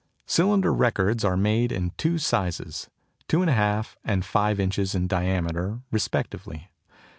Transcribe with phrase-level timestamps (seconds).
[0.25, 2.89] Cylinder records are made in two sizes,
[3.27, 6.71] 2 1/2 and 5 inches in diameter respectively.